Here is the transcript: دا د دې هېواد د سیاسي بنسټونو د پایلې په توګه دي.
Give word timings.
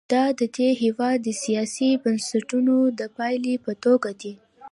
دا 0.13 0.23
د 0.39 0.41
دې 0.55 0.69
هېواد 0.83 1.17
د 1.23 1.29
سیاسي 1.43 1.89
بنسټونو 2.03 2.75
د 2.99 3.01
پایلې 3.17 3.55
په 3.65 3.71
توګه 3.83 4.09
دي. 4.21 4.33